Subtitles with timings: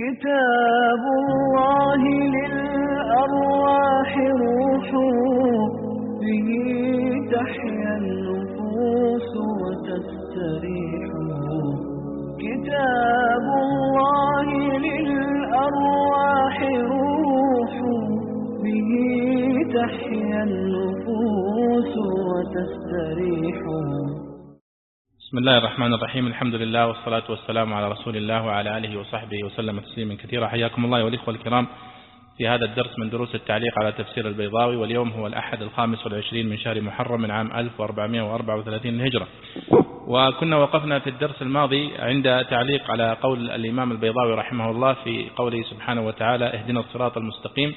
[0.00, 2.02] كتاب الله
[2.36, 4.10] للأرواح
[4.44, 4.88] روح
[6.20, 6.48] به
[7.32, 11.10] تحيا النفوس وتستريح.
[12.44, 14.48] كتاب الله
[14.86, 16.56] للأرواح
[16.92, 17.74] روح
[18.64, 18.90] به
[19.74, 21.94] تحيا النفوس
[22.30, 23.58] وتستريح.
[25.30, 26.26] بسم الله الرحمن الرحيم.
[26.26, 30.46] الحمد لله والصلاة والسلام على رسول الله وعلى آله وصحبه وسلم تسليما كثيرا.
[30.46, 31.66] حياكم الله والإخوة الكرام.
[32.38, 36.58] في هذا الدرس من دروس التعليق على تفسير البيضاوي واليوم هو الأحد الخامس والعشرين من
[36.58, 39.26] شهر محرم من عام 1434 الهجرة
[40.06, 45.62] وكنا وقفنا في الدرس الماضي عند تعليق على قول الإمام البيضاوي رحمه الله في قوله
[45.62, 47.74] سبحانه وتعالى اهدنا الصراط المستقيم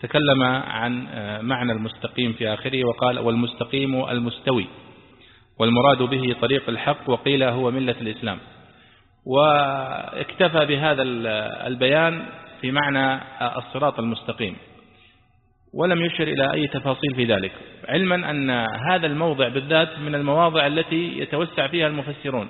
[0.00, 1.06] تكلم عن
[1.42, 4.66] معنى المستقيم في آخره وقال والمستقيم المستوي
[5.60, 8.38] والمراد به طريق الحق وقيل هو ملة الإسلام.
[9.26, 11.02] واكتفى بهذا
[11.66, 12.26] البيان
[12.60, 13.22] في معنى
[13.58, 14.56] الصراط المستقيم.
[15.74, 17.52] ولم يشر إلى أي تفاصيل في ذلك.
[17.88, 18.50] علما أن
[18.90, 22.48] هذا الموضع بالذات من المواضع التي يتوسع فيها المفسرون.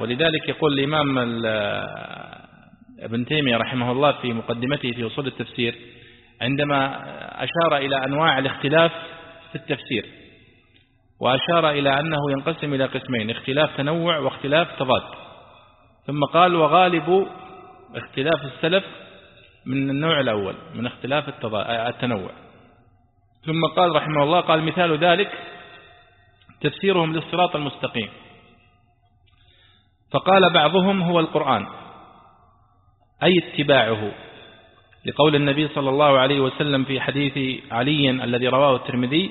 [0.00, 1.18] ولذلك يقول الإمام
[3.00, 5.74] ابن تيمية رحمه الله في مقدمته في أصول التفسير
[6.40, 6.86] عندما
[7.44, 8.92] أشار إلى أنواع الاختلاف
[9.52, 10.06] في التفسير.
[11.20, 15.02] وأشار إلى أنه ينقسم إلى قسمين اختلاف تنوع واختلاف تضاد.
[16.06, 17.26] ثم قال وغالب
[17.94, 18.84] اختلاف السلف
[19.66, 22.30] من النوع الأول من اختلاف التنوع.
[23.46, 25.32] ثم قال رحمه الله قال مثال ذلك
[26.60, 28.08] تفسيرهم للصراط المستقيم.
[30.12, 31.66] فقال بعضهم هو القرآن.
[33.22, 34.12] أي اتباعه؟
[35.06, 39.30] لقول النبي صلى الله عليه وسلم في حديث علي الذي رواه الترمذي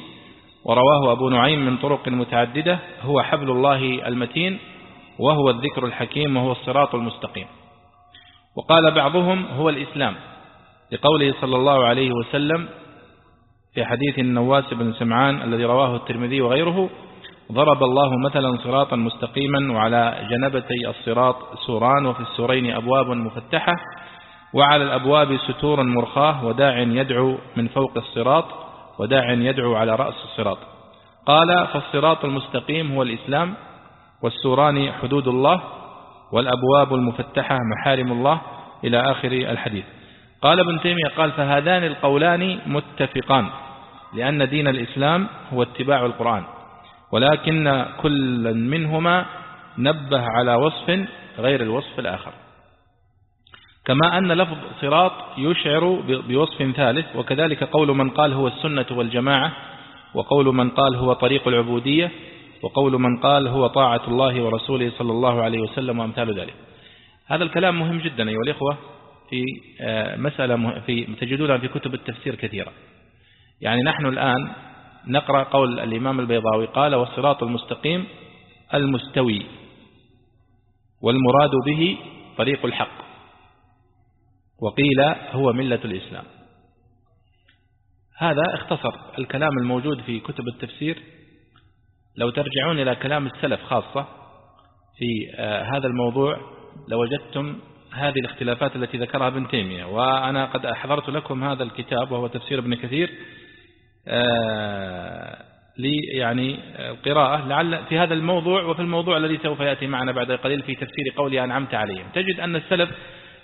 [0.66, 4.59] ورواه أبو نعيم من طرق متعددة هو حبل الله المتين
[5.19, 7.45] وهو الذكر الحكيم وهو الصراط المستقيم.
[8.58, 10.16] وقال بعضهم هو الإسلام
[10.91, 12.67] لقوله صلى الله عليه وسلم
[13.73, 16.89] في حديث النواس بن سمعان الذي رواه الترمذي وغيره
[17.52, 23.73] ضرب الله مثلا صراطا مستقيما وعلى جنبتي الصراط سوران وفي السورين أبواب مفتحة
[24.54, 28.45] وعلى الأبواب ستور مرخاة وداع يدعو من فوق الصراط
[29.00, 30.58] وداع يدعو على رأس الصراط.
[31.26, 33.54] قال فالصراط المستقيم هو الإسلام
[34.22, 35.61] والسوران حدود الله
[36.32, 38.42] والأبواب المفتحة محارم الله
[38.84, 39.86] إلى آخر الحديث.
[40.42, 43.50] قال ابن تيمية قال فهذان القولان متفقان
[44.14, 46.44] لأن دين الإسلام هو اتباع القرآن
[47.11, 49.26] ولكن كل منهما
[49.78, 51.00] نبه على وصف
[51.39, 52.32] غير الوصف الآخر.
[53.86, 59.52] كما أن لفظ صراط يشعر بوصف ثالث وكذلك قول من قال هو السنة والجماعة
[60.14, 62.12] وقول من قال هو طريق العبودية
[62.62, 66.54] وقول من قال هو طاعة الله ورسوله صلى الله عليه وسلم وأمثال ذلك.
[67.28, 68.78] هذا الكلام مهم جدا أيها الإخوة
[69.30, 69.44] في
[70.17, 72.72] مسألة في تجدونها في كتب التفسير كثيرة.
[73.62, 74.52] يعني نحن الآن
[75.08, 78.06] نقرأ قول الإمام البيضاوي قال والصراط المستقيم
[78.73, 79.42] المستوي
[81.02, 81.98] والمراد به
[82.38, 83.06] طريق الحق.
[84.61, 85.02] وقيل
[85.32, 86.23] هو ملة الإسلام.
[88.17, 90.99] هذا اختصر الكلام الموجود في كتب التفسير.
[92.17, 94.08] لو ترجعون إلى كلام السلف خاصة
[94.98, 95.38] في
[95.73, 96.38] هذا الموضوع
[96.88, 97.60] لوجدتم
[97.93, 99.86] هذه الاختلافات التي ذكرها ابن تيمية.
[99.86, 103.10] وأنا قد أحضرت لكم هذا الكتاب وهو تفسير ابن كثير
[105.77, 110.61] لي يعني القراءة لعل في هذا الموضوع وفي الموضوع الذي سوف يأتي معنا بعد قليل
[110.61, 112.08] في تفسير قولي أنعمت عليهم.
[112.14, 112.89] تجد أن السلف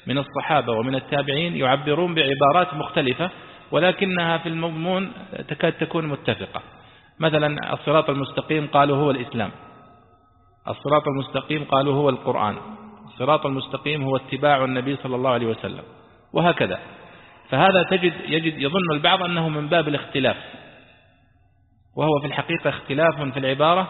[0.07, 3.29] من الصحابة ومن التابعين يعبرون بعبارات مختلفة
[3.72, 5.12] ولكنها في المضمون
[5.47, 6.62] تكاد تكون متفقة.
[7.19, 9.51] مثلا الصراط المستقيم قالوا هو الإسلام.
[10.67, 12.57] الصراط المستقيم قالوا هو القرآن.
[13.06, 15.84] الصراط المستقيم هو اتباع النبي صلى الله عليه وسلم.
[16.34, 16.79] وهكذا.
[17.50, 20.38] فهذا تجد يجد يظن البعض أنه من باب الاختلاف.
[21.97, 23.88] وهو في الحقيقة اختلاف في العبارة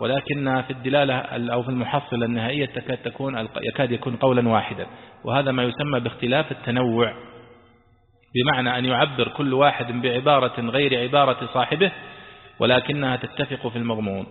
[0.00, 1.14] ولكن في الدلالة
[1.52, 4.86] أو في المحصلة النهائية تكاد, تكون يكاد يكون قولا واحدا.
[5.24, 7.14] وهذا ما يسمى باختلاف التنوع.
[8.34, 11.92] بمعنى أن يعبر كل واحد بعبارة غير عبارة صاحبه
[12.58, 14.26] ولكنها تتفق في المضمون.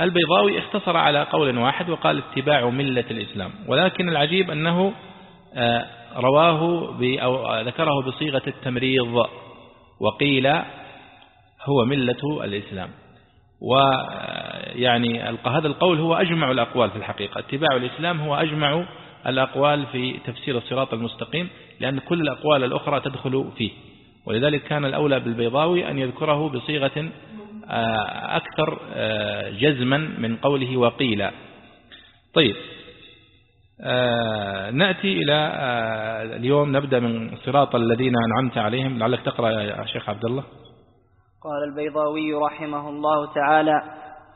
[0.00, 3.50] البيضاوي اختصر على قول واحد وقال اتباع ملة الإسلام.
[3.68, 4.92] ولكن العجيب أنه
[6.16, 9.26] رواه أو ذكره بصيغة التمريض
[10.00, 10.46] وقيل
[11.64, 12.90] هو ملة الإسلام.
[13.70, 17.38] ويعني هذا القول هو أجمع الأقوال في الحقيقة.
[17.38, 18.84] اتباع الإسلام هو أجمع
[19.26, 21.48] الأقوال في تفسير الصراط المستقيم
[21.80, 23.70] لأن كل الأقوال الأخرى تدخل فيه.
[24.26, 27.08] ولذلك كان الأولى بالبيضاوي أن يذكره بصيغة
[28.36, 28.78] أكثر
[29.60, 31.28] جزما من قوله وقيل
[32.34, 32.54] طيب
[33.84, 38.98] آه، نأتي إلى آه، اليوم نبدأ من صراط الذين أنعمت عليهم.
[38.98, 40.44] لعلك تقرأ يا شيخ عبد الله.
[41.44, 43.82] قال البيضاوي رحمه الله تعالى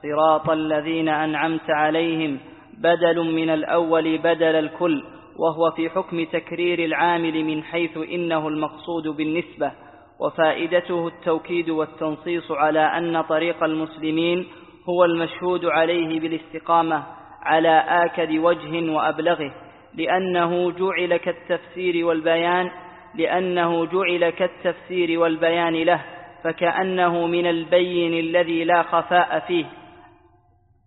[0.03, 2.39] صراط الذين أنعمت عليهم
[2.79, 5.05] بدل من الأول بدل الكل
[5.39, 9.73] وهو في حكم تكرير العامل من حيث إنه المقصود بالنسبة
[10.21, 14.47] وفائدته التوكيد والتنصيص على أن طريق المسلمين
[14.89, 17.03] هو المشهود عليه بالاستقامة
[17.43, 19.55] على آكد وجه وأبلغه
[19.95, 22.71] لأنه جعل كالتفسير والبيان
[23.15, 29.65] لأنه جعل كالتفسير والبيان له فكأنه من البين الذي لا خفاء فيه.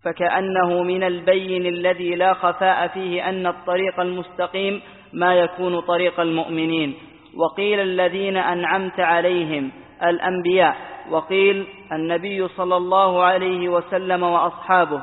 [0.06, 4.82] فكأنه من البين الذي لا خفاء فيه أن الطريق المستقيم
[5.14, 6.96] ما يكون طريق المؤمنين.
[7.38, 9.72] وقيل الذين أنعمت عليهم
[10.04, 10.76] الأنبياء
[11.12, 15.02] وقيل النبي صلى الله عليه وسلم وأصحابه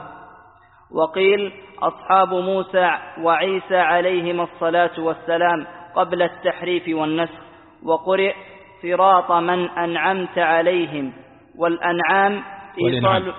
[0.95, 1.53] وقيل
[1.83, 2.91] أصحاب موسى
[3.23, 7.41] وعيسى عليهما الصلاة والسلام قبل التحريف والنسخ
[7.85, 8.35] وقرئ
[8.83, 11.13] صراط من أنعمت عليهم
[11.59, 12.43] والأنعام
[12.87, 13.33] إيصال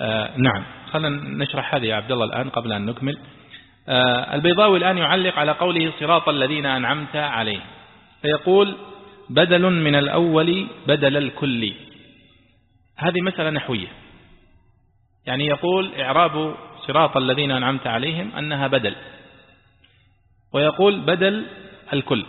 [0.00, 0.64] آه نعم.
[0.90, 3.18] خلينا نشرح هذه يا عبد الله الآن قبل أن نكمل.
[3.88, 7.62] آه البيضاوي الآن يعلق على قوله صراط الذين أنعمت عليهم.
[8.22, 8.76] فيقول
[9.30, 11.74] بدل من الأول بدل الكل.
[12.98, 13.88] هذه مسألة نحوية.
[15.26, 16.54] يعني يقول إعراب
[16.86, 18.94] صراط الذين أنعمت عليهم أنها بدل.
[20.54, 21.46] ويقول بدل
[21.92, 22.24] الكل.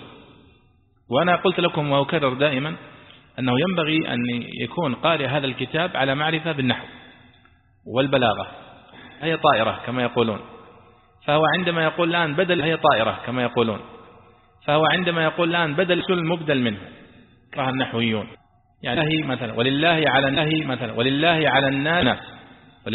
[1.12, 2.76] وأنا قلت لكم وأكرر دائما
[3.40, 4.20] أنه ينبغي أن
[4.62, 6.86] يكون قارئ هذا الكتاب على معرفة بالنحو
[7.96, 8.48] والبلاغة
[9.22, 10.40] هي طائرة كما يقولون.
[11.26, 13.80] فهو عندما يقول الآن بدل هي طائرة كما يقولون.
[14.66, 16.80] فهو عندما يقول الآن بدل كل مبدل منه
[17.54, 18.28] كره النحويون.
[18.84, 22.18] يعني مثلا ولله على الله مثلا ولله على الناس.